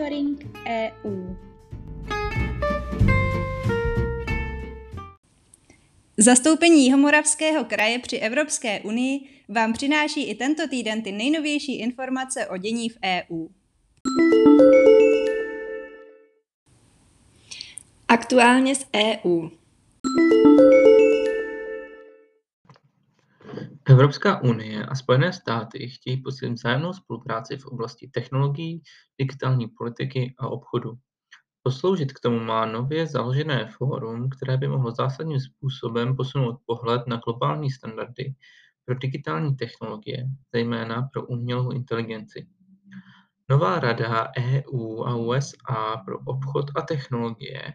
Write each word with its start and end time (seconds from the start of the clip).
Monitoring 0.00 0.56
EU. 0.66 1.36
Zastoupení 6.16 6.84
Jihomoravského 6.84 7.64
kraje 7.64 7.98
při 7.98 8.16
Evropské 8.16 8.80
unii 8.80 9.20
vám 9.48 9.72
přináší 9.72 10.30
i 10.30 10.34
tento 10.34 10.68
týden 10.68 11.02
ty 11.02 11.12
nejnovější 11.12 11.78
informace 11.78 12.46
o 12.46 12.56
dění 12.56 12.88
v 12.88 12.98
EU. 13.04 13.46
Aktuálně 18.08 18.74
z 18.74 18.86
EU. 18.96 19.48
Evropská 23.90 24.42
unie 24.42 24.86
a 24.86 24.94
Spojené 24.94 25.32
státy 25.32 25.88
chtějí 25.88 26.22
posílit 26.22 26.54
vzájemnou 26.54 26.92
spolupráci 26.92 27.56
v 27.56 27.66
oblasti 27.66 28.08
technologií, 28.08 28.82
digitální 29.18 29.68
politiky 29.68 30.34
a 30.38 30.48
obchodu. 30.48 30.92
Posloužit 31.62 32.12
k 32.12 32.20
tomu 32.20 32.40
má 32.40 32.66
nově 32.66 33.06
založené 33.06 33.66
fórum, 33.78 34.28
které 34.28 34.56
by 34.56 34.68
mohlo 34.68 34.90
zásadním 34.90 35.40
způsobem 35.40 36.16
posunout 36.16 36.60
pohled 36.66 37.06
na 37.06 37.16
globální 37.16 37.70
standardy 37.70 38.34
pro 38.84 38.94
digitální 38.94 39.56
technologie, 39.56 40.26
zejména 40.54 41.02
pro 41.02 41.26
umělou 41.26 41.70
inteligenci. 41.70 42.46
Nová 43.48 43.80
rada 43.80 44.28
EU 44.38 45.02
a 45.02 45.14
USA 45.14 46.02
pro 46.04 46.18
obchod 46.18 46.70
a 46.74 46.82
technologie, 46.82 47.74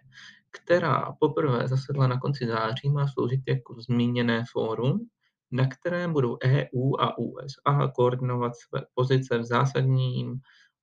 která 0.52 1.16
poprvé 1.20 1.68
zasedla 1.68 2.07
na 2.07 2.20
konci 2.20 2.48
září, 2.48 2.90
má 2.90 3.07
sloužit 3.07 3.41
jako 3.48 3.82
zmíněné 3.82 4.43
fórum, 4.52 5.09
na 5.52 5.67
kterém 5.67 6.13
budou 6.13 6.38
EU 6.45 6.95
a 6.99 7.17
USA 7.17 7.91
koordinovat 7.95 8.55
své 8.55 8.81
pozice 8.94 9.38
v 9.38 9.46
zásadních 9.46 10.27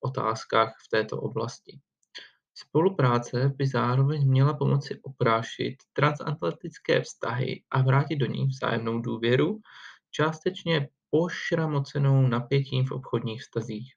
otázkách 0.01 0.75
v 0.87 0.89
této 0.89 1.21
oblasti. 1.21 1.81
Spolupráce 2.55 3.53
by 3.57 3.67
zároveň 3.67 4.29
měla 4.29 4.55
pomoci 4.55 5.01
oprášit 5.03 5.77
transatlantické 5.93 7.01
vztahy 7.01 7.63
a 7.71 7.83
vrátit 7.83 8.17
do 8.17 8.27
nich 8.27 8.49
vzájemnou 8.49 9.01
důvěru, 9.01 9.61
částečně 10.11 10.89
pošramocenou 11.11 12.27
napětím 12.27 12.87
v 12.87 12.93
obchodních 12.93 13.43
vztazích. 13.43 13.95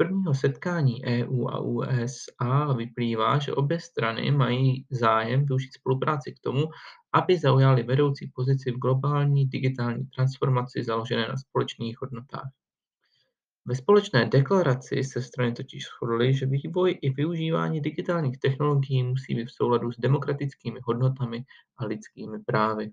Prvního 0.00 0.34
setkání 0.34 1.04
EU 1.04 1.48
a 1.48 1.60
USA 1.60 2.72
vyplývá, 2.72 3.38
že 3.38 3.52
obě 3.52 3.80
strany 3.80 4.30
mají 4.30 4.86
zájem 4.90 5.46
využít 5.46 5.72
spolupráci 5.72 6.32
k 6.32 6.40
tomu, 6.40 6.64
aby 7.12 7.38
zaujaly 7.38 7.82
vedoucí 7.82 8.30
pozici 8.34 8.70
v 8.70 8.78
globální 8.78 9.46
digitální 9.46 10.06
transformaci 10.06 10.84
založené 10.84 11.28
na 11.28 11.36
společných 11.36 12.00
hodnotách. 12.00 12.48
Ve 13.66 13.74
společné 13.74 14.26
deklaraci 14.26 15.04
se 15.04 15.22
strany 15.22 15.52
totiž 15.52 15.84
shodly, 15.84 16.34
že 16.34 16.46
vývoj 16.46 16.98
i 17.02 17.10
využívání 17.10 17.80
digitálních 17.80 18.38
technologií 18.38 19.02
musí 19.02 19.34
být 19.34 19.48
v 19.48 19.52
souladu 19.52 19.92
s 19.92 19.98
demokratickými 19.98 20.80
hodnotami 20.82 21.44
a 21.78 21.84
lidskými 21.84 22.38
právy. 22.38 22.90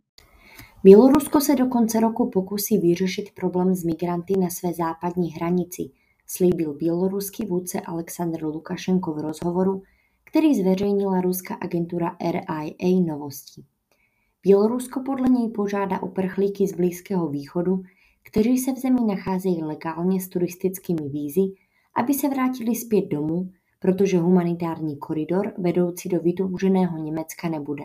Bělorusko 0.84 1.42
se 1.42 1.56
do 1.56 1.68
konce 1.68 2.00
roku 2.00 2.30
pokusí 2.30 2.78
vyřešit 2.78 3.30
problém 3.36 3.76
s 3.76 3.84
migranty 3.84 4.34
na 4.38 4.50
své 4.50 4.74
západní 4.74 5.32
hranici, 5.32 5.90
slíbil 6.28 6.74
běloruský 6.74 7.46
vůdce 7.46 7.82
Aleksandr 7.82 8.44
Lukašenko 8.44 9.14
v 9.14 9.20
rozhovoru, 9.20 9.84
který 10.24 10.56
zveřejnila 10.56 11.22
ruská 11.22 11.56
agentura 11.56 12.18
RIA 12.32 13.02
Novosti. 13.06 13.64
Bělorusko 14.44 15.04
podle 15.06 15.30
něj 15.30 15.50
požádá 15.50 16.04
uprchlíky 16.04 16.68
z 16.68 16.74
Blízkého 16.74 17.28
východu, 17.28 17.84
kteří 18.24 18.58
se 18.58 18.74
v 18.74 18.78
zemi 18.78 19.00
nacházejí 19.08 19.64
legálně 19.64 20.22
s 20.22 20.30
turistickými 20.30 21.10
vízy, 21.10 21.42
aby 21.96 22.14
se 22.14 22.30
vrátili 22.30 22.76
zpět 22.76 23.06
domů, 23.06 23.52
protože 23.80 24.20
humanitární 24.20 24.98
koridor 24.98 25.54
vedoucí 25.58 26.10
do 26.10 26.20
vytouženého 26.20 26.98
Německa 26.98 27.50
nebude. 27.50 27.84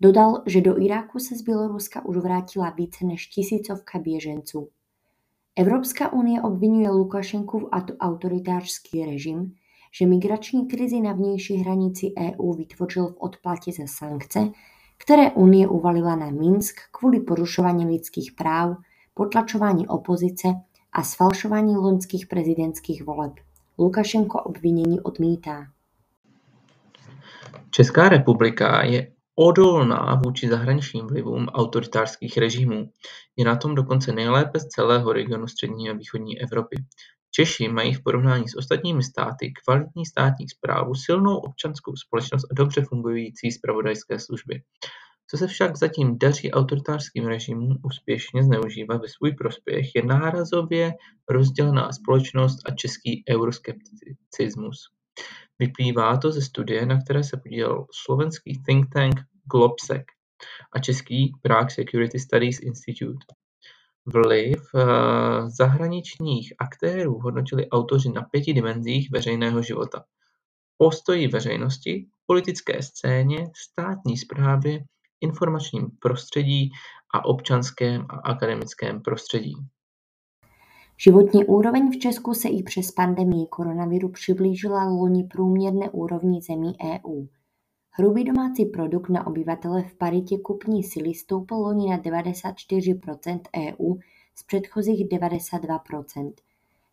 Dodal, 0.00 0.42
že 0.46 0.60
do 0.60 0.82
Iráku 0.82 1.18
se 1.18 1.36
z 1.36 1.42
Běloruska 1.42 2.04
už 2.04 2.16
vrátila 2.16 2.70
více 2.70 3.06
než 3.06 3.26
tisícovka 3.26 3.98
běženců. 3.98 4.68
Evropská 5.58 6.12
unie 6.12 6.42
obvinuje 6.42 6.90
Lukašenkův 6.90 7.64
autoritářský 8.00 9.04
režim, 9.04 9.54
že 9.98 10.06
migrační 10.06 10.66
krizi 10.66 11.00
na 11.00 11.12
vnější 11.12 11.56
hranici 11.56 12.06
EU 12.18 12.52
vytvořil 12.52 13.06
v 13.06 13.16
odplatě 13.18 13.72
za 13.72 13.84
sankce, 13.86 14.48
které 14.98 15.30
Unie 15.30 15.68
uvalila 15.68 16.16
na 16.16 16.30
Minsk 16.30 16.76
kvůli 16.90 17.20
porušování 17.20 17.86
lidských 17.86 18.32
práv 18.32 18.76
potlačování 19.14 19.88
opozice 19.88 20.48
a 20.92 21.02
sfalšování 21.02 21.76
loňských 21.76 22.26
prezidentských 22.26 23.04
voleb. 23.04 23.32
Lukašenko 23.78 24.42
obvinění 24.42 25.00
odmítá. 25.00 25.66
Česká 27.70 28.08
republika 28.08 28.84
je 28.84 29.12
odolná 29.38 30.20
vůči 30.24 30.48
zahraničním 30.48 31.06
vlivům 31.06 31.48
autoritářských 31.48 32.38
režimů. 32.38 32.90
Je 33.36 33.44
na 33.44 33.56
tom 33.56 33.74
dokonce 33.74 34.12
nejlépe 34.12 34.60
z 34.60 34.66
celého 34.66 35.12
regionu 35.12 35.46
střední 35.48 35.90
a 35.90 35.92
východní 35.92 36.40
Evropy. 36.40 36.76
Češi 37.30 37.68
mají 37.68 37.94
v 37.94 38.02
porovnání 38.02 38.48
s 38.48 38.56
ostatními 38.56 39.02
státy 39.02 39.52
kvalitní 39.64 40.06
státní 40.06 40.48
správu, 40.48 40.94
silnou 40.94 41.36
občanskou 41.36 41.96
společnost 41.96 42.44
a 42.50 42.54
dobře 42.54 42.82
fungující 42.82 43.52
spravodajské 43.52 44.18
služby. 44.18 44.62
Co 45.30 45.36
se 45.36 45.46
však 45.46 45.76
zatím 45.76 46.18
daří 46.18 46.52
autoritářským 46.52 47.26
režimům 47.26 47.76
úspěšně 47.84 48.44
zneužívat 48.44 49.02
ve 49.02 49.08
svůj 49.08 49.32
prospěch, 49.32 49.94
je 49.94 50.02
nárazově 50.02 50.92
rozdělená 51.28 51.92
společnost 51.92 52.58
a 52.66 52.74
český 52.74 53.24
euroskepticismus. 53.30 54.78
Vyplývá 55.58 56.16
to 56.16 56.32
ze 56.32 56.42
studie, 56.42 56.86
na 56.86 57.00
které 57.00 57.24
se 57.24 57.36
podílel 57.36 57.86
slovenský 57.92 58.62
think 58.66 58.86
tank 58.92 59.14
Globsec 59.52 60.02
a 60.72 60.78
český 60.78 61.32
Prague 61.42 61.70
Security 61.70 62.18
Studies 62.18 62.60
Institute. 62.60 63.26
Vliv 64.06 64.62
eh, 64.74 64.84
zahraničních 65.50 66.52
aktérů 66.58 67.18
hodnotili 67.18 67.70
autoři 67.70 68.08
na 68.08 68.22
pěti 68.22 68.52
dimenzích 68.52 69.10
veřejného 69.10 69.62
života. 69.62 70.04
Postoji 70.76 71.28
veřejnosti, 71.28 72.06
politické 72.26 72.82
scéně, 72.82 73.46
státní 73.56 74.16
správě 74.16 74.84
informačním 75.20 75.90
prostředí 76.00 76.70
a 77.14 77.24
občanském 77.24 78.06
a 78.10 78.16
akademickém 78.16 79.02
prostředí. 79.02 79.54
Životní 81.00 81.44
úroveň 81.44 81.90
v 81.90 81.98
Česku 81.98 82.34
se 82.34 82.48
i 82.48 82.62
přes 82.62 82.92
pandemii 82.92 83.46
koronaviru 83.46 84.08
přiblížila 84.08 84.84
loni 84.84 85.24
průměrné 85.24 85.90
úrovni 85.90 86.40
zemí 86.42 86.76
EU. 86.84 87.26
Hrubý 87.90 88.24
domácí 88.24 88.64
produkt 88.64 89.08
na 89.08 89.26
obyvatele 89.26 89.82
v 89.82 89.94
paritě 89.94 90.38
kupní 90.38 90.82
síly 90.82 91.14
stoupl 91.14 91.54
loni 91.54 91.90
na 91.90 91.98
94% 91.98 93.40
EU 93.56 93.94
z 94.34 94.42
předchozích 94.42 95.08
92%. 95.08 96.32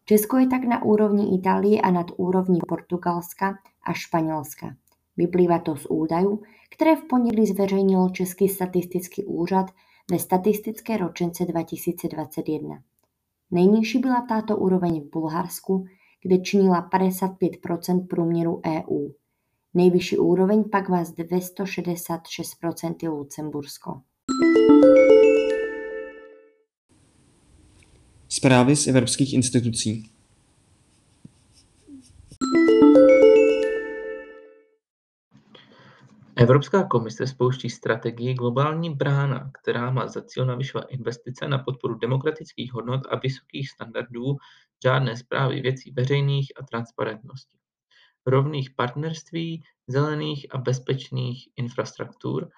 Česko 0.06 0.38
je 0.38 0.48
tak 0.48 0.64
na 0.64 0.84
úrovni 0.84 1.36
Itálie 1.36 1.82
a 1.82 1.92
nad 1.92 2.12
úrovní 2.18 2.60
Portugalska 2.68 3.58
a 3.84 3.94
Španělska. 3.94 4.76
Vyplývá 5.18 5.60
to 5.60 5.76
z 5.76 5.86
údajů, 5.90 6.42
které 6.70 6.96
v 6.96 7.04
pondělí 7.04 7.48
zveřejnil 7.48 8.10
Český 8.10 8.50
statistický 8.50 9.26
úřad 9.26 9.66
ve 10.12 10.20
statistické 10.20 10.98
ročence 10.98 11.46
2021. 11.46 12.80
Nejnižší 13.56 14.00
byla 14.00 14.26
tato 14.30 14.58
úroveň 14.58 15.02
v 15.02 15.10
Bulharsku, 15.10 15.86
kde 16.24 16.38
činila 16.38 16.90
55% 16.90 18.08
průměru 18.08 18.62
EU. 18.68 19.10
Nejvyšší 19.74 20.18
úroveň 20.18 20.64
pak 20.72 20.90
má 20.90 21.04
z 21.04 21.14
266% 21.14 23.10
Lucembursko. 23.10 24.02
Zprávy 28.30 28.76
z 28.76 28.88
evropských 28.88 29.34
institucí. 29.34 30.15
Evropská 36.38 36.84
komise 36.84 37.28
spouští 37.28 37.70
strategii 37.70 38.34
Globální 38.34 38.96
brána, 38.96 39.52
která 39.62 39.92
má 39.92 40.08
za 40.08 40.22
cíl 40.22 40.46
navyšovat 40.46 40.86
investice 40.90 41.48
na 41.48 41.58
podporu 41.58 41.96
demokratických 41.96 42.74
hodnot 42.74 43.02
a 43.10 43.16
vysokých 43.16 43.70
standardů 43.70 44.38
řádné 44.84 45.18
správy 45.18 45.62
věcí 45.62 45.92
veřejných 45.92 46.52
a 46.60 46.66
transparentnosti, 46.66 47.58
rovných 48.26 48.70
partnerství, 48.76 49.64
zelených 49.88 50.48
a 50.52 50.58
bezpečných 50.58 51.48
infrastruktur, 51.56 52.50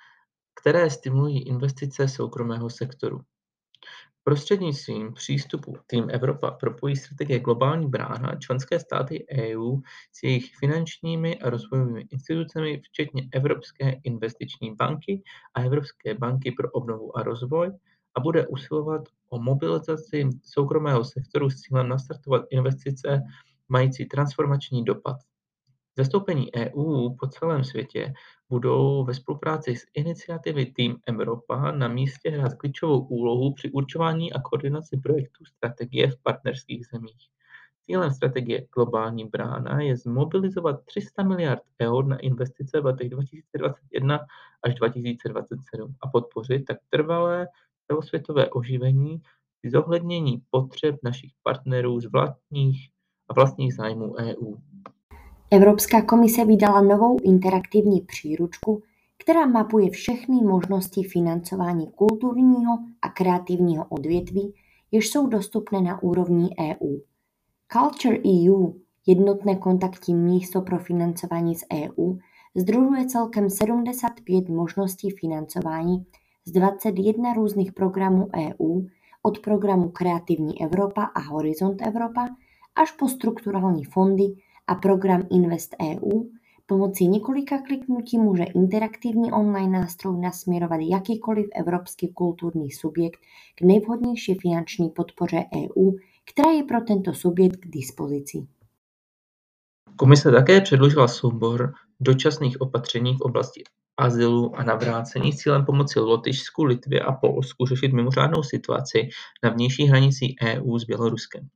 které 0.61 0.89
stimulují 0.89 1.47
investice 1.47 2.07
soukromého 2.07 2.69
sektoru. 2.69 3.21
Prostřednictvím 4.27 5.13
přístupu 5.13 5.77
Tým 5.85 6.09
Evropa 6.09 6.51
propojí 6.51 6.95
strategie 6.95 7.39
Globální 7.39 7.87
brána 7.87 8.35
členské 8.35 8.79
státy 8.79 9.25
EU 9.31 9.77
s 10.11 10.23
jejich 10.23 10.55
finančními 10.55 11.39
a 11.39 11.49
rozvojovými 11.49 12.05
institucemi 12.11 12.81
včetně 12.83 13.27
Evropské 13.33 13.95
investiční 14.03 14.75
banky 14.75 15.23
a 15.53 15.61
Evropské 15.61 16.13
banky 16.13 16.51
pro 16.51 16.71
obnovu 16.71 17.17
a 17.17 17.23
rozvoj 17.23 17.71
a 18.17 18.19
bude 18.19 18.47
usilovat 18.47 19.01
o 19.29 19.39
mobilizaci 19.39 20.29
soukromého 20.43 21.05
sektoru 21.05 21.49
s 21.49 21.55
cílem 21.55 21.89
nastartovat 21.89 22.45
investice 22.49 23.21
mající 23.69 24.05
transformační 24.05 24.85
dopad. 24.85 25.17
Zastoupení 25.97 26.55
EU 26.55 27.09
po 27.19 27.27
celém 27.27 27.63
světě 27.63 28.13
budou 28.49 29.03
ve 29.03 29.13
spolupráci 29.13 29.75
s 29.75 29.85
iniciativy 29.93 30.65
Team 30.65 30.95
Evropa 31.07 31.71
na 31.71 31.87
místě 31.87 32.29
hrát 32.29 32.53
klíčovou 32.53 32.99
úlohu 32.99 33.53
při 33.53 33.71
určování 33.71 34.33
a 34.33 34.41
koordinaci 34.41 34.97
projektů 34.97 35.45
strategie 35.45 36.11
v 36.11 36.23
partnerských 36.23 36.87
zemích. 36.87 37.27
Cílem 37.85 38.11
strategie 38.11 38.67
Globální 38.75 39.25
brána 39.25 39.81
je 39.81 39.97
zmobilizovat 39.97 40.85
300 40.85 41.23
miliard 41.23 41.63
eur 41.81 42.05
na 42.05 42.17
investice 42.17 42.81
v 42.81 42.85
letech 42.85 43.09
2021 43.09 44.19
až 44.63 44.75
2027 44.75 45.95
a 46.01 46.07
podpořit 46.07 46.65
tak 46.65 46.77
trvalé 46.89 47.47
celosvětové 47.87 48.49
oživení 48.49 49.21
zohlednění 49.65 50.41
potřeb 50.49 50.95
našich 51.03 51.31
partnerů 51.43 51.99
z 51.99 52.05
vlastních 52.05 52.89
a 53.29 53.33
vlastních 53.33 53.75
zájmů 53.75 54.15
EU. 54.15 54.55
Evropská 55.51 56.01
komise 56.01 56.45
vydala 56.45 56.81
novou 56.81 57.17
interaktivní 57.23 58.01
příručku, 58.01 58.81
která 59.17 59.45
mapuje 59.45 59.89
všechny 59.89 60.35
možnosti 60.35 61.03
financování 61.03 61.87
kulturního 61.87 62.79
a 63.01 63.09
kreativního 63.09 63.85
odvětví, 63.89 64.53
jež 64.91 65.09
jsou 65.09 65.27
dostupné 65.27 65.81
na 65.81 66.03
úrovni 66.03 66.49
EU. 66.59 66.97
Culture 67.71 68.17
EU, 68.17 68.71
jednotné 69.07 69.55
kontaktní 69.55 70.15
místo 70.15 70.61
pro 70.61 70.79
financování 70.79 71.55
z 71.55 71.63
EU, 71.73 72.17
združuje 72.55 73.05
celkem 73.05 73.49
75 73.49 74.49
možností 74.49 75.11
financování 75.11 76.05
z 76.45 76.51
21 76.51 77.33
různých 77.33 77.73
programů 77.73 78.27
EU, 78.37 78.81
od 79.23 79.39
programu 79.39 79.89
Kreativní 79.89 80.61
Evropa 80.61 81.03
a 81.03 81.19
Horizont 81.19 81.87
Evropa 81.87 82.27
až 82.75 82.91
po 82.91 83.07
strukturální 83.07 83.83
fondy 83.83 84.35
a 84.67 84.75
program 84.75 85.27
Invest 85.31 85.75
EU, 85.81 86.23
pomocí 86.65 87.07
několika 87.07 87.57
kliknutí 87.61 88.17
může 88.17 88.43
interaktivní 88.43 89.31
online 89.31 89.79
nástroj 89.79 90.19
nasměrovat 90.21 90.79
jakýkoliv 90.81 91.45
evropský 91.55 92.13
kulturní 92.13 92.71
subjekt 92.71 93.19
k 93.55 93.61
nejvhodnější 93.61 94.35
finanční 94.35 94.89
podpoře 94.89 95.45
EU, 95.55 95.91
která 96.31 96.51
je 96.51 96.63
pro 96.63 96.81
tento 96.81 97.13
subjekt 97.13 97.57
k 97.57 97.67
dispozici. 97.67 98.47
Komise 99.95 100.31
také 100.31 100.61
předložila 100.61 101.07
soubor 101.07 101.73
dočasných 101.99 102.61
opatření 102.61 103.15
v 103.17 103.21
oblasti 103.21 103.63
azylu 103.97 104.55
a 104.55 104.63
navrácení 104.63 105.33
s 105.33 105.37
cílem 105.37 105.65
pomoci 105.65 105.99
Lotyšsku, 105.99 106.63
Litvě 106.63 106.99
a 106.99 107.11
Polsku 107.11 107.65
řešit 107.65 107.93
mimořádnou 107.93 108.43
situaci 108.43 109.09
na 109.43 109.49
vnější 109.49 109.83
hranici 109.83 110.35
EU 110.43 110.79
s 110.79 110.83
Běloruskem. 110.83 111.47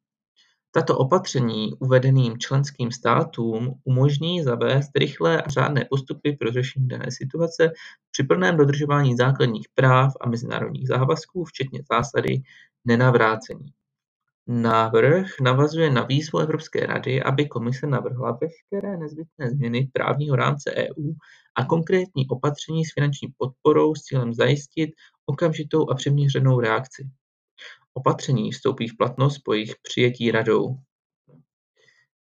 Tato 0.74 0.98
opatření 0.98 1.74
uvedeným 1.80 2.38
členským 2.38 2.92
státům 2.92 3.74
umožní 3.84 4.44
zavést 4.44 4.92
rychlé 4.96 5.42
a 5.42 5.50
řádné 5.50 5.86
postupy 5.90 6.38
pro 6.40 6.52
řešení 6.52 6.88
dané 6.88 7.06
situace 7.10 7.72
při 8.12 8.24
plném 8.24 8.58
dodržování 8.58 9.16
základních 9.16 9.68
práv 9.76 10.14
a 10.22 10.30
mezinárodních 10.30 10.88
závazků, 10.88 11.44
včetně 11.44 11.80
zásady 11.92 12.42
nenavrácení. 12.86 13.74
Návrh 14.48 15.40
navazuje 15.42 15.90
na 15.90 16.04
výzvu 16.04 16.40
Evropské 16.40 16.86
rady, 16.86 17.24
aby 17.24 17.48
Komise 17.48 17.88
navrhla 17.88 18.38
veškeré 18.42 18.98
nezbytné 18.98 19.50
změny 19.50 19.90
právního 19.94 20.36
rámce 20.36 20.74
EU 20.76 21.14
a 21.56 21.66
konkrétní 21.66 22.28
opatření 22.28 22.86
s 22.86 22.94
finanční 22.94 23.28
podporou 23.38 23.96
s 23.96 24.02
cílem 24.02 24.34
zajistit 24.34 24.90
okamžitou 25.26 25.90
a 25.90 25.96
přiměřenou 25.96 26.60
reakci. 26.60 27.10
Opatření 27.94 28.52
vstoupí 28.52 28.88
v 28.88 28.98
platnost 28.98 29.40
po 29.40 29.54
jejich 29.54 29.76
přijetí 29.84 30.32
Radou. 30.32 30.76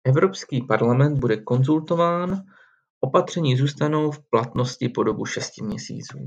Evropský 0.05 0.63
parlament 0.63 1.19
bude 1.19 1.37
konzultován, 1.37 2.43
opatření 3.01 3.57
zůstanou 3.57 4.11
v 4.11 4.19
platnosti 4.31 4.89
po 4.89 5.03
dobu 5.03 5.25
šesti 5.25 5.65
měsíců. 5.65 6.19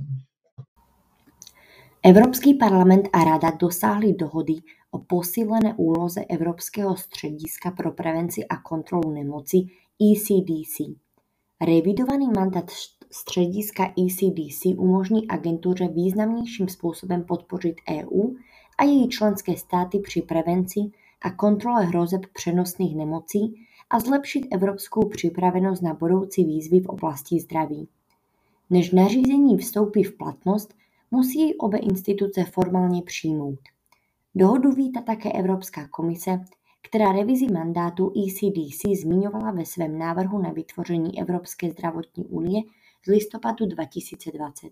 Evropský 2.03 2.53
parlament 2.53 3.09
a 3.13 3.23
Rada 3.23 3.51
dosáhli 3.51 4.13
dohody 4.13 4.53
o 4.91 4.99
posílené 4.99 5.73
úloze 5.77 6.25
Evropského 6.29 6.97
střediska 6.97 7.71
pro 7.71 7.91
prevenci 7.91 8.45
a 8.45 8.57
kontrolu 8.57 9.11
nemocí 9.11 9.71
ECDC. 10.01 10.97
Revidovaný 11.61 12.27
mandát 12.35 12.71
střediska 13.11 13.83
ECDC 13.83 14.65
umožní 14.77 15.27
agentuře 15.27 15.87
významnějším 15.87 16.69
způsobem 16.69 17.23
podpořit 17.23 17.75
EU 17.89 18.33
a 18.79 18.83
její 18.83 19.09
členské 19.09 19.57
státy 19.57 19.99
při 19.99 20.21
prevenci 20.21 20.79
a 21.21 21.31
kontrole 21.31 21.83
hrozeb 21.83 22.21
přenosných 22.33 22.95
nemocí 22.95 23.65
a 23.89 23.99
zlepšit 23.99 24.47
evropskou 24.51 25.09
připravenost 25.09 25.83
na 25.83 25.93
budoucí 25.93 26.43
výzvy 26.43 26.79
v 26.79 26.85
oblasti 26.85 27.39
zdraví. 27.39 27.87
Než 28.69 28.91
nařízení 28.91 29.57
vstoupí 29.57 30.03
v 30.03 30.17
platnost, 30.17 30.73
musí 31.11 31.39
jej 31.39 31.55
obě 31.59 31.79
instituce 31.79 32.43
formálně 32.43 33.01
přijmout. 33.01 33.59
Dohodu 34.35 34.71
vítá 34.71 35.01
také 35.01 35.31
Evropská 35.31 35.87
komise, 35.87 36.39
která 36.81 37.11
revizi 37.11 37.47
mandátu 37.53 38.13
ECDC 38.27 39.01
zmiňovala 39.01 39.51
ve 39.51 39.65
svém 39.65 39.99
návrhu 39.99 40.41
na 40.41 40.51
vytvoření 40.51 41.19
Evropské 41.19 41.71
zdravotní 41.71 42.25
unie 42.25 42.61
z 43.05 43.11
listopadu 43.11 43.65
2020. 43.65 44.69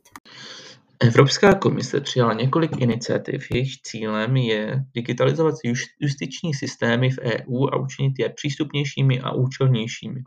Evropská 0.99 1.55
komise 1.55 2.01
přijala 2.01 2.33
několik 2.33 2.81
iniciativ, 2.81 3.51
jejichž 3.51 3.81
cílem 3.81 4.37
je 4.37 4.85
digitalizovat 4.93 5.55
justiční 5.99 6.53
systémy 6.53 7.09
v 7.09 7.19
EU 7.19 7.67
a 7.67 7.77
učinit 7.77 8.19
je 8.19 8.29
přístupnějšími 8.29 9.19
a 9.19 9.31
účelnějšími. 9.31 10.23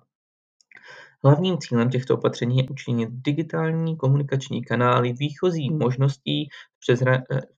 Hlavním 1.24 1.58
cílem 1.58 1.90
těchto 1.90 2.14
opatření 2.14 2.58
je 2.58 2.68
učinit 2.70 3.08
digitální 3.12 3.96
komunikační 3.96 4.64
kanály 4.64 5.12
výchozí 5.12 5.70
možností 5.70 6.48
v 6.48 6.96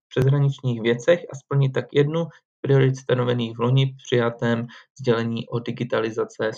přeshraničních 0.08 0.82
věcech 0.82 1.20
a 1.32 1.36
splnit 1.36 1.72
tak 1.72 1.84
jednu 1.92 2.26
priorit 2.60 2.96
stanovených 2.96 3.56
v 3.56 3.60
loni 3.60 3.94
přijatém 4.04 4.66
sdělení 5.00 5.48
o 5.48 5.58
digitalizace 5.58 6.50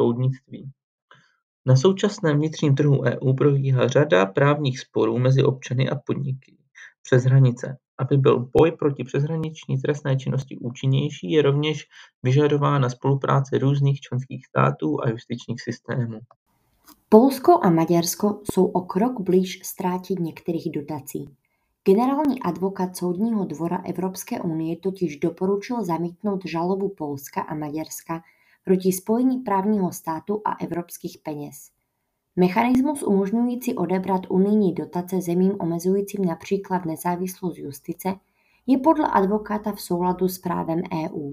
soudnictví. 0.00 0.70
Na 1.68 1.76
současném 1.76 2.36
vnitřním 2.36 2.74
trhu 2.74 3.02
EU 3.02 3.32
probíhá 3.32 3.88
řada 3.88 4.26
právních 4.26 4.80
sporů 4.80 5.18
mezi 5.18 5.44
občany 5.44 5.90
a 5.90 5.96
podniky 6.06 6.56
přes 7.02 7.24
hranice. 7.24 7.76
Aby 7.98 8.16
byl 8.16 8.48
boj 8.58 8.72
proti 8.72 9.04
přeshraniční 9.04 9.78
trestné 9.78 10.16
činnosti 10.16 10.58
účinnější, 10.58 11.30
je 11.30 11.42
rovněž 11.42 11.84
vyžadována 12.22 12.90
spolupráce 12.90 13.58
různých 13.58 14.00
členských 14.00 14.46
států 14.46 15.00
a 15.02 15.08
justičních 15.08 15.60
systémů. 15.60 16.18
Polsko 17.08 17.60
a 17.62 17.70
Maďarsko 17.70 18.40
jsou 18.52 18.66
o 18.66 18.80
krok 18.80 19.20
blíž 19.20 19.60
ztrátit 19.64 20.18
některých 20.18 20.70
dotací. 20.70 21.36
Generální 21.84 22.42
advokát 22.42 22.96
Soudního 22.96 23.44
dvora 23.44 23.82
Evropské 23.84 24.40
unie 24.40 24.76
totiž 24.76 25.16
doporučil 25.16 25.84
zamítnout 25.84 26.40
žalobu 26.46 26.88
Polska 26.88 27.40
a 27.40 27.54
Maďarska 27.54 28.22
proti 28.64 28.92
spojení 28.92 29.38
právního 29.38 29.92
státu 29.92 30.42
a 30.44 30.64
evropských 30.64 31.18
peněz. 31.18 31.70
Mechanismus 32.36 33.02
umožňující 33.02 33.74
odebrat 33.74 34.22
unijní 34.28 34.72
dotace 34.74 35.20
zemím 35.20 35.56
omezujícím 35.58 36.24
například 36.24 36.84
nezávislost 36.84 37.58
justice 37.58 38.14
je 38.66 38.78
podle 38.78 39.06
advokáta 39.06 39.72
v 39.72 39.80
souladu 39.80 40.28
s 40.28 40.38
právem 40.38 40.82
EU. 41.04 41.32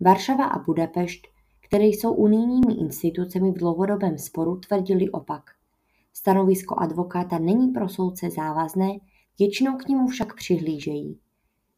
Varšava 0.00 0.44
a 0.44 0.58
Budapešť, 0.58 1.26
které 1.60 1.84
jsou 1.84 2.12
unijními 2.14 2.74
institucemi 2.74 3.50
v 3.50 3.58
dlouhodobém 3.58 4.18
sporu, 4.18 4.56
tvrdili 4.56 5.10
opak. 5.10 5.50
Stanovisko 6.12 6.76
advokáta 6.78 7.38
není 7.38 7.68
pro 7.68 7.88
soudce 7.88 8.30
závazné, 8.30 8.98
většinou 9.38 9.76
k 9.76 9.88
němu 9.88 10.06
však 10.06 10.34
přihlížejí. 10.34 11.18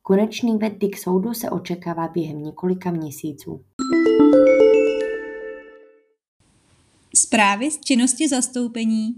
Konečný 0.08 0.58
verdikt 0.58 0.98
soudu 0.98 1.34
se 1.34 1.50
očekává 1.50 2.08
během 2.08 2.42
několika 2.42 2.90
měsíců. 2.90 3.64
Zprávy 7.16 7.70
z 7.70 7.80
činnosti 7.80 8.28
zastoupení 8.28 9.14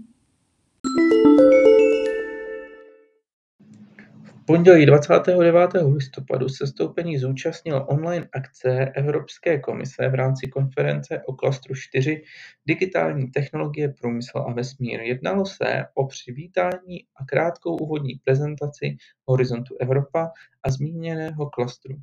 pondělí 4.51 4.85
29. 4.85 5.69
listopadu 5.93 6.49
se 6.49 6.65
zastoupení 6.65 7.17
zúčastnilo 7.17 7.85
online 7.85 8.27
akce 8.33 8.91
Evropské 8.95 9.59
komise 9.59 10.09
v 10.09 10.15
rámci 10.15 10.47
konference 10.47 11.21
o 11.25 11.33
klastru 11.33 11.75
4 11.75 12.23
Digitální 12.67 13.31
technologie, 13.31 13.89
průmysl 13.89 14.37
a 14.37 14.53
vesmír. 14.53 15.01
Jednalo 15.01 15.45
se 15.45 15.85
o 15.93 16.07
přivítání 16.07 17.05
a 17.15 17.25
krátkou 17.25 17.77
úvodní 17.77 18.13
prezentaci 18.23 18.95
Horizontu 19.27 19.77
Evropa 19.79 20.31
a 20.63 20.71
zmíněného 20.71 21.49
klastru. 21.49 21.95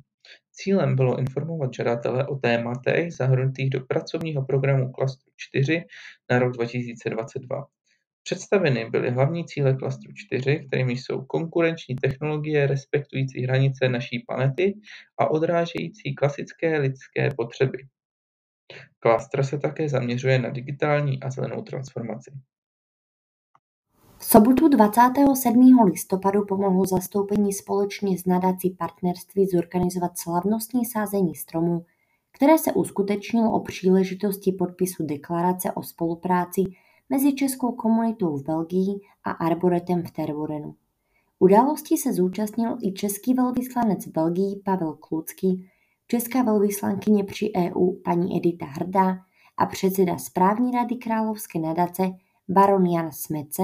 Cílem 0.51 0.95
bylo 0.95 1.19
informovat 1.19 1.73
žadatele 1.73 2.27
o 2.27 2.35
tématech 2.35 3.13
zahrnutých 3.13 3.69
do 3.69 3.79
pracovního 3.79 4.45
programu 4.45 4.91
klastru 4.91 5.31
4 5.37 5.83
na 6.31 6.39
rok 6.39 6.53
2022. 6.53 7.65
Představeny 8.29 8.89
byly 8.89 9.11
hlavní 9.11 9.45
cíle 9.45 9.73
klastru 9.73 10.13
4, 10.13 10.65
kterými 10.67 10.93
jsou 10.93 11.21
konkurenční 11.21 11.95
technologie 11.95 12.67
respektující 12.67 13.43
hranice 13.43 13.89
naší 13.89 14.19
planety 14.19 14.79
a 15.17 15.31
odrážející 15.31 16.15
klasické 16.15 16.79
lidské 16.79 17.29
potřeby. 17.37 17.77
Klastr 18.99 19.43
se 19.43 19.57
také 19.57 19.89
zaměřuje 19.89 20.39
na 20.39 20.49
digitální 20.49 21.23
a 21.23 21.29
zelenou 21.29 21.61
transformaci. 21.61 22.31
V 24.17 24.25
sobotu 24.25 24.67
27. 24.67 25.79
listopadu 25.91 26.45
pomohlo 26.45 26.85
zastoupení 26.85 27.53
společně 27.53 28.17
s 28.17 28.25
nadací 28.25 28.69
partnerství 28.69 29.47
zorganizovat 29.47 30.17
slavnostní 30.17 30.85
sázení 30.85 31.35
stromů, 31.35 31.85
které 32.31 32.57
se 32.57 32.73
uskutečnilo 32.73 33.51
o 33.51 33.59
příležitosti 33.59 34.51
podpisu 34.51 35.05
deklarace 35.05 35.71
o 35.71 35.83
spolupráci 35.83 36.63
mezi 37.09 37.33
českou 37.33 37.71
komunitou 37.71 38.37
v 38.37 38.43
Belgii 38.43 38.99
a 39.23 39.31
arboretem 39.31 40.03
v 40.03 40.11
Tervorenu. 40.11 40.75
Události 41.39 41.97
se 41.97 42.13
zúčastnil 42.13 42.77
i 42.83 42.91
český 42.91 43.33
velvyslanec 43.33 44.05
v 44.05 44.11
Belgii 44.11 44.61
Pavel 44.65 44.93
Klucký, 44.93 45.69
česká 46.07 46.43
velvyslankyně 46.43 47.23
při 47.23 47.51
EU 47.57 47.91
paní 48.03 48.37
Edita 48.37 48.65
Hrdá 48.65 49.17
a 49.57 49.65
předseda 49.65 50.17
správní 50.17 50.71
rady 50.71 50.95
Královské 50.95 51.59
nadace 51.59 52.11
baron 52.49 52.85
Jan 52.85 53.11
Smece, 53.11 53.63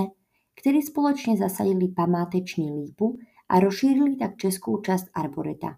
který 0.62 0.82
společně 0.82 1.38
zasadili 1.38 1.88
památeční 1.88 2.74
lípu 2.74 3.18
a 3.50 3.60
rozšířili 3.60 4.16
tak 4.16 4.38
českou 4.38 4.82
část 4.82 5.06
arboreta. 5.14 5.78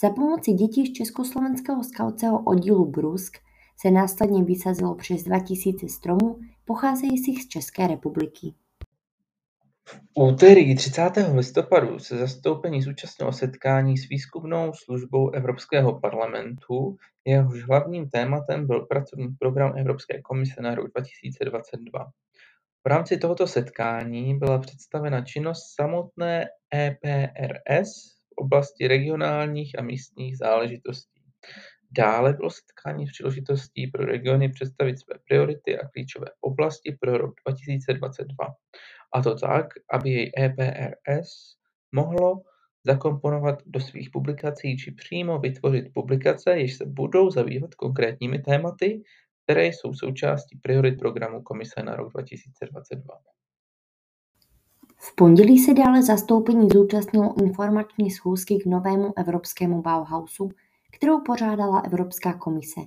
Za 0.00 0.10
pomoci 0.10 0.52
dětí 0.52 0.86
z 0.86 0.92
československého 0.92 1.84
skautského 1.84 2.42
oddílu 2.42 2.84
Brusk 2.86 3.36
se 3.80 3.90
následně 3.90 4.44
vysazilo 4.44 4.94
přes 4.94 5.22
2000 5.22 5.88
stromů 5.88 6.38
pocházejících 6.68 7.42
z 7.42 7.48
České 7.48 7.86
republiky. 7.86 8.54
V 9.88 10.00
úterý 10.14 10.76
30. 10.76 11.10
listopadu 11.34 11.98
se 11.98 12.16
zastoupení 12.16 12.82
zúčastnilo 12.82 13.32
setkání 13.32 13.98
s 13.98 14.08
výzkumnou 14.08 14.72
službou 14.72 15.30
Evropského 15.30 16.00
parlamentu, 16.00 16.96
jehož 17.24 17.64
hlavním 17.64 18.10
tématem 18.10 18.66
byl 18.66 18.80
pracovní 18.80 19.28
program 19.28 19.78
Evropské 19.78 20.22
komise 20.22 20.62
na 20.62 20.74
rok 20.74 20.86
2022. 20.96 22.04
V 22.84 22.88
rámci 22.88 23.16
tohoto 23.16 23.46
setkání 23.46 24.38
byla 24.38 24.58
představena 24.58 25.24
činnost 25.24 25.74
samotné 25.74 26.48
EPRS 26.74 27.90
v 28.34 28.36
oblasti 28.36 28.88
regionálních 28.88 29.78
a 29.78 29.82
místních 29.82 30.38
záležitostí. 30.38 31.20
Dále 31.90 32.32
bylo 32.32 32.50
setkání 32.50 33.06
příležitostí 33.06 33.86
pro 33.86 34.04
regiony 34.04 34.48
představit 34.48 34.98
své 34.98 35.14
priority 35.28 35.78
a 35.78 35.88
klíčové 35.88 36.26
oblasti 36.40 36.96
pro 37.00 37.18
rok 37.18 37.34
2022, 37.46 38.46
a 39.14 39.22
to 39.22 39.34
tak, 39.34 39.66
aby 39.92 40.10
jej 40.10 40.32
EPRS 40.38 41.56
mohlo 41.92 42.42
zakomponovat 42.84 43.58
do 43.66 43.80
svých 43.80 44.10
publikací 44.10 44.76
či 44.76 44.90
přímo 44.90 45.38
vytvořit 45.38 45.92
publikace, 45.94 46.50
jež 46.50 46.76
se 46.76 46.86
budou 46.86 47.30
zabývat 47.30 47.74
konkrétními 47.74 48.38
tématy, 48.38 49.02
které 49.44 49.66
jsou 49.66 49.94
součástí 49.94 50.58
priorit 50.62 50.98
programu 50.98 51.42
Komise 51.42 51.82
na 51.82 51.96
rok 51.96 52.12
2022. 52.12 53.14
V 55.00 55.14
pondělí 55.14 55.58
se 55.58 55.74
dále 55.74 56.02
zastoupení 56.02 56.68
zúčastnilo 56.72 57.34
informační 57.42 58.10
schůzky 58.10 58.58
k 58.58 58.66
novému 58.66 59.12
evropskému 59.18 59.82
Bauhausu, 59.82 60.50
kterou 60.92 61.20
pořádala 61.20 61.80
Evropská 61.80 62.32
komise. 62.32 62.80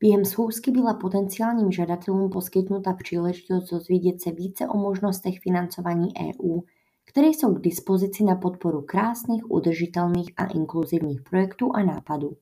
Během 0.00 0.24
schůzky 0.24 0.70
byla 0.70 0.94
potenciálním 0.94 1.72
žadatelům 1.72 2.30
poskytnuta 2.30 2.92
příležitost 2.92 3.70
dozvědět 3.70 4.22
se 4.22 4.30
více 4.30 4.68
o 4.68 4.78
možnostech 4.78 5.40
financování 5.40 6.08
EU, 6.20 6.60
které 7.04 7.26
jsou 7.26 7.54
k 7.54 7.60
dispozici 7.60 8.24
na 8.24 8.36
podporu 8.36 8.82
krásných, 8.82 9.50
udržitelných 9.50 10.32
a 10.36 10.44
inkluzivních 10.44 11.22
projektů 11.22 11.70
a 11.74 11.82
nápadů. 11.82 12.36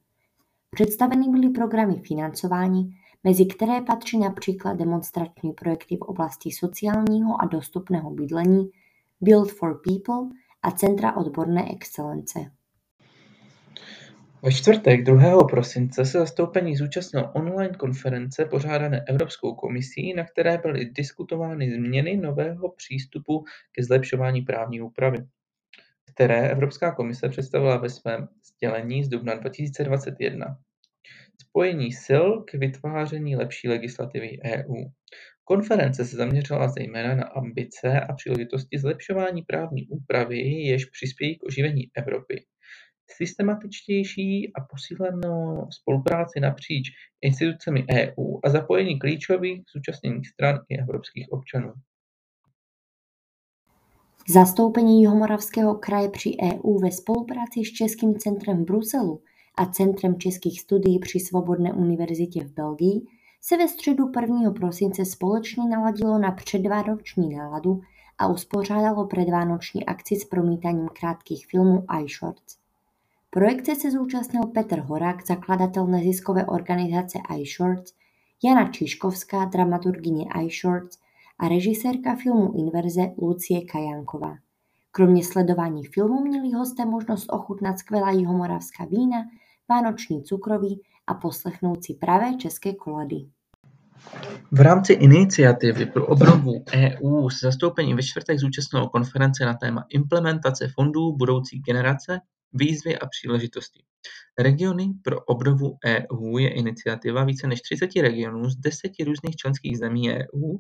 Představeny 0.71 1.29
byly 1.29 1.51
programy 1.51 2.03
financování, 2.07 2.95
mezi 3.25 3.47
které 3.47 3.81
patří 3.81 4.19
například 4.19 4.77
demonstrační 4.77 5.53
projekty 5.53 5.97
v 5.97 6.01
oblasti 6.01 6.51
sociálního 6.51 7.43
a 7.43 7.47
dostupného 7.47 8.11
bydlení, 8.11 8.71
Build 9.21 9.53
for 9.53 9.81
People 9.85 10.29
a 10.63 10.71
Centra 10.71 11.17
odborné 11.17 11.73
excelence. 11.73 12.60
Ve 14.43 14.53
čtvrtek 14.53 15.05
2. 15.05 15.45
prosince 15.45 16.05
se 16.05 16.19
zastoupení 16.19 16.77
zúčastnilo 16.77 17.33
online 17.33 17.75
konference 17.75 18.45
pořádané 18.45 19.05
Evropskou 19.09 19.55
komisí, 19.55 20.15
na 20.15 20.25
které 20.25 20.59
byly 20.59 20.85
diskutovány 20.85 21.75
změny 21.75 22.17
nového 22.17 22.73
přístupu 22.73 23.45
ke 23.73 23.85
zlepšování 23.85 24.43
právní 24.43 24.81
úpravy, 24.81 25.19
které 26.13 26.49
Evropská 26.49 26.93
komise 26.95 27.29
představila 27.29 27.77
ve 27.77 27.89
svém 27.89 28.29
sdělení 28.45 29.05
z 29.05 29.09
dubna 29.09 29.35
2021. 29.35 30.59
Spojení 31.41 31.93
sil 32.07 32.27
k 32.43 32.55
vytváření 32.55 33.37
lepší 33.37 33.69
legislativy 33.69 34.39
EU. 34.45 34.85
Konference 35.45 36.05
se 36.05 36.17
zaměřila 36.17 36.69
zejména 36.69 37.15
na 37.15 37.25
ambice 37.25 38.01
a 38.01 38.13
příležitosti 38.13 38.79
zlepšování 38.79 39.43
právní 39.43 39.89
úpravy, 39.89 40.39
jež 40.41 40.85
přispějí 40.85 41.39
k 41.39 41.43
oživení 41.43 41.91
Evropy, 41.95 42.45
systematičtější 43.17 44.53
a 44.55 44.61
posílenou 44.61 45.67
spolupráci 45.71 46.41
napříč 46.41 46.89
institucemi 47.23 47.87
EU 47.91 48.39
a 48.45 48.51
zapojení 48.51 48.99
klíčových 48.99 49.63
zúčastněných 49.75 50.29
stran 50.29 50.59
i 50.69 50.79
evropských 50.79 51.33
občanů. 51.33 51.73
Zastoupení 54.29 55.01
Jihomoravského 55.01 55.75
kraje 55.75 56.09
při 56.09 56.37
EU 56.43 56.79
ve 56.79 56.93
spolupráci 56.93 57.65
s 57.65 57.73
Českým 57.73 58.19
centrem 58.19 58.63
v 58.63 58.67
Bruselu 58.67 59.23
a 59.59 59.67
Centrem 59.67 60.19
českých 60.19 60.61
studií 60.61 60.99
při 60.99 61.21
Svobodné 61.21 61.73
univerzitě 61.73 62.45
v 62.45 62.53
Belgii 62.53 63.01
se 63.41 63.57
ve 63.57 63.69
středu 63.69 64.11
1. 64.21 64.51
prosince 64.51 65.05
společně 65.05 65.69
naladilo 65.69 66.19
na 66.19 66.33
předvánoční 66.33 67.37
náladu 67.37 67.81
a 68.19 68.27
uspořádalo 68.27 69.07
předvánoční 69.07 69.87
akci 69.87 70.17
s 70.17 70.25
promítaním 70.25 70.89
krátkých 70.89 71.47
filmů 71.47 71.87
iShorts. 72.05 72.60
Projekce 73.33 73.75
se 73.75 73.91
zúčastnil 73.91 74.43
Petr 74.43 74.79
Horák, 74.79 75.27
zakladatel 75.27 75.87
neziskové 75.87 76.47
organizace 76.47 77.19
iShorts, 77.39 77.93
Jana 78.45 78.69
Čiškovská, 78.69 79.45
dramaturgyně 79.45 80.25
iShorts 80.47 80.99
a 81.39 81.49
režisérka 81.49 82.17
filmu 82.17 82.53
Inverze 82.59 83.03
Lucie 83.23 83.61
Kajanková. 83.65 84.35
Kromě 84.91 85.25
sledování 85.25 85.85
filmu 85.85 86.21
měli 86.21 86.53
hosté 86.53 86.85
možnost 86.85 87.27
ochutnat 87.33 87.79
skvělá 87.79 88.11
jihomoravská 88.11 88.85
vína, 88.85 89.17
vánoční 89.69 90.23
cukroví 90.23 90.83
a 91.07 91.15
poslechnout 91.15 91.85
si 91.85 91.95
pravé 91.95 92.35
české 92.37 92.75
koledy. 92.75 93.17
V 94.53 94.61
rámci 94.61 94.93
iniciativy 94.93 95.87
pro 95.87 96.07
obnovu 96.07 96.65
EU 96.75 97.29
se 97.29 97.47
zastoupení 97.47 97.95
ve 97.95 98.03
čtvrtek 98.03 98.39
zúčastnilo 98.39 98.89
konference 98.89 99.45
na 99.45 99.55
téma 99.55 99.85
Implementace 99.89 100.69
fondů 100.75 101.17
budoucí 101.17 101.59
generace, 101.59 102.21
výzvy 102.53 102.99
a 102.99 103.07
příležitosti. 103.07 103.83
Regiony 104.39 104.89
pro 105.05 105.21
obnovu 105.21 105.79
EU 105.87 106.39
je 106.39 106.51
iniciativa 106.55 107.25
více 107.25 107.47
než 107.47 107.61
30 107.61 107.91
regionů 108.03 108.51
z 108.51 108.57
deseti 108.57 109.05
různých 109.05 109.37
členských 109.37 109.79
zemí 109.79 110.13
EU, 110.13 110.59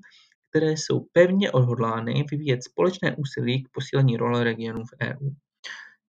které 0.50 0.72
jsou 0.72 1.06
pevně 1.12 1.50
odhodlány 1.50 2.24
vyvíjet 2.30 2.64
společné 2.64 3.16
úsilí 3.16 3.62
k 3.62 3.68
posílení 3.72 4.16
role 4.16 4.44
regionů 4.44 4.84
v 4.84 5.06
EU. 5.06 5.30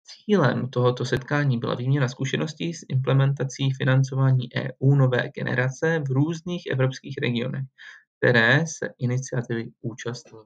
Cílem 0.04 0.68
tohoto 0.68 1.04
setkání 1.04 1.58
byla 1.58 1.74
výměna 1.74 2.08
zkušeností 2.08 2.74
s 2.74 2.86
implementací 2.88 3.70
financování 3.72 4.48
EU 4.56 4.94
nové 4.94 5.28
generace 5.34 6.02
v 6.08 6.10
různých 6.10 6.62
evropských 6.66 7.14
regionech, 7.22 7.64
které 8.18 8.64
se 8.66 8.88
iniciativy 8.98 9.70
účastnily. 9.80 10.44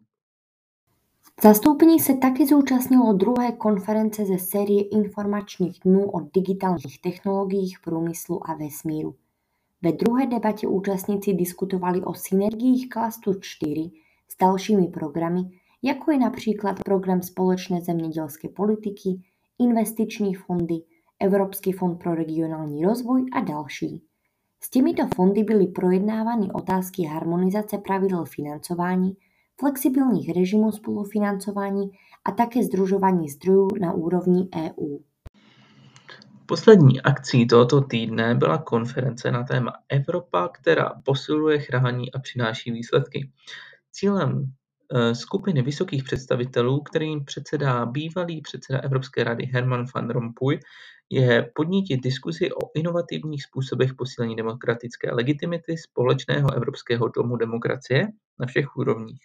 Zastoupení 1.40 2.00
se 2.00 2.14
taky 2.14 2.46
zúčastnilo 2.46 3.12
druhé 3.12 3.52
konference 3.52 4.24
ze 4.24 4.38
série 4.38 4.82
informačních 4.82 5.80
dnů 5.84 6.10
o 6.10 6.20
digitálních 6.34 7.00
technologiích, 7.00 7.78
průmyslu 7.84 8.50
a 8.50 8.54
vesmíru. 8.54 9.14
Ve 9.82 9.92
druhé 9.92 10.26
debatě 10.26 10.68
účastníci 10.68 11.32
diskutovali 11.32 12.02
o 12.02 12.14
synergiích 12.14 12.88
klastu 12.88 13.34
4 13.40 13.90
s 14.28 14.36
dalšími 14.40 14.88
programy, 14.88 15.40
jako 15.82 16.10
je 16.10 16.18
například 16.18 16.82
program 16.84 17.22
společné 17.22 17.80
zemědělské 17.80 18.48
politiky, 18.48 19.22
investiční 19.58 20.34
fondy, 20.34 20.82
Evropský 21.20 21.72
fond 21.72 21.96
pro 21.96 22.14
regionální 22.14 22.84
rozvoj 22.84 23.24
a 23.32 23.40
další. 23.40 24.02
S 24.60 24.70
těmito 24.70 25.02
fondy 25.14 25.44
byly 25.44 25.66
projednávány 25.66 26.52
otázky 26.52 27.02
harmonizace 27.02 27.78
pravidel 27.78 28.24
financování, 28.24 29.16
flexibilních 29.62 30.36
režimů 30.36 30.72
spolufinancování 30.72 31.90
a 32.24 32.32
také 32.32 32.62
združování 32.62 33.28
zdrojů 33.28 33.68
na 33.80 33.92
úrovni 33.92 34.48
EU. 34.56 34.98
Poslední 36.46 37.02
akcí 37.02 37.46
tohoto 37.46 37.80
týdne 37.80 38.34
byla 38.34 38.58
konference 38.58 39.30
na 39.30 39.44
téma 39.44 39.72
Evropa, 39.88 40.48
která 40.48 40.92
posiluje, 41.04 41.58
chrání 41.58 42.12
a 42.12 42.18
přináší 42.18 42.70
výsledky. 42.70 43.30
Cílem 43.92 44.52
eh, 44.94 45.14
skupiny 45.14 45.62
vysokých 45.62 46.04
představitelů, 46.04 46.80
kterým 46.80 47.24
předsedá 47.24 47.86
bývalý 47.86 48.40
předseda 48.40 48.80
Evropské 48.80 49.24
rady 49.24 49.46
Herman 49.46 49.86
van 49.94 50.10
Rompuy, 50.10 50.60
je 51.12 51.50
podnítit 51.54 52.00
diskuzi 52.00 52.52
o 52.52 52.70
inovativních 52.74 53.42
způsobech 53.42 53.94
posílení 53.94 54.36
demokratické 54.36 55.12
legitimity 55.12 55.78
společného 55.78 56.54
Evropského 56.54 57.08
domu 57.08 57.36
demokracie 57.36 58.08
na 58.38 58.46
všech 58.46 58.76
úrovních. 58.76 59.20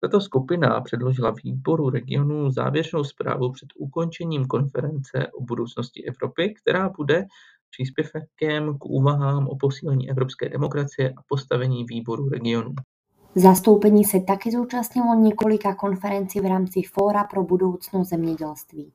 Tato 0.00 0.20
skupina 0.20 0.80
předložila 0.80 1.34
výboru 1.44 1.90
regionů 1.90 2.50
závěrečnou 2.50 3.04
zprávu 3.04 3.52
před 3.52 3.68
ukončením 3.78 4.46
konference 4.46 5.26
o 5.34 5.42
budoucnosti 5.42 6.04
Evropy, 6.04 6.54
která 6.62 6.88
bude 6.88 7.24
příspěvkem 7.70 8.78
k 8.78 8.86
úvahám 8.86 9.48
o 9.48 9.56
posílení 9.56 10.10
evropské 10.10 10.48
demokracie 10.48 11.10
a 11.10 11.22
postavení 11.28 11.84
výboru 11.84 12.28
regionů. 12.28 12.74
Zastoupení 13.34 14.04
se 14.04 14.20
taky 14.20 14.50
zúčastnilo 14.50 15.14
několika 15.14 15.74
konferencí 15.74 16.40
v 16.40 16.46
rámci 16.46 16.82
Fóra 16.82 17.24
pro 17.24 17.42
budoucnost 17.42 18.08
zemědělství. 18.08 18.92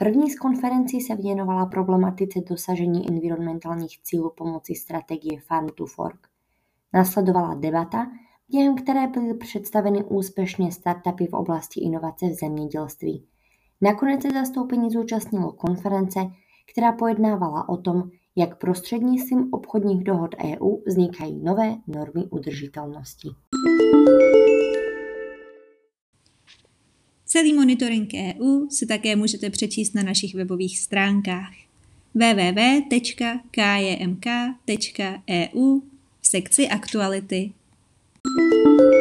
První 0.00 0.30
z 0.30 0.38
konferencí 0.38 1.00
se 1.00 1.16
věnovala 1.16 1.66
problematice 1.66 2.40
dosažení 2.40 3.08
environmentálních 3.08 4.02
cílů 4.02 4.32
pomocí 4.36 4.74
strategie 4.74 5.40
Farm 5.40 5.68
to 5.68 5.86
Fork. 5.86 6.18
Nasledovala 6.94 7.54
debata, 7.54 8.06
během 8.48 8.76
které 8.76 9.06
byly 9.06 9.34
představeny 9.34 10.04
úspěšně 10.04 10.72
startupy 10.72 11.26
v 11.26 11.32
oblasti 11.32 11.80
inovace 11.80 12.26
v 12.26 12.34
zemědělství. 12.40 13.26
Nakonec 13.80 14.22
se 14.22 14.30
zastoupení 14.30 14.90
zúčastnilo 14.90 15.52
konference, 15.52 16.20
která 16.72 16.92
pojednávala 16.92 17.68
o 17.68 17.76
tom, 17.76 18.02
jak 18.36 18.58
prostřednictvím 18.58 19.48
obchodních 19.52 20.04
dohod 20.04 20.34
EU 20.44 20.76
vznikají 20.86 21.42
nové 21.42 21.76
normy 21.86 22.24
udržitelnosti. 22.30 23.28
Celý 27.30 27.54
monitoring 27.54 28.12
EU 28.14 28.68
si 28.68 28.86
také 28.86 29.16
můžete 29.16 29.50
přečíst 29.50 29.94
na 29.94 30.02
našich 30.02 30.34
webových 30.34 30.78
stránkách 30.78 31.52
www.kjmk.eu 32.14 33.00
v 36.20 36.26
sekci 36.26 36.68
aktuality. 36.68 37.52
thank 38.22 38.94
you 38.94 38.99